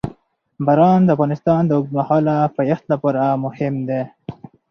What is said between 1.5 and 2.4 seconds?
د اوږدمهاله